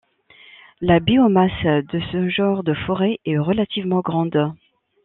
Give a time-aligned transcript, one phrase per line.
[0.81, 1.51] La biomasse
[1.91, 4.51] de ce genre de forêt est relativement grande.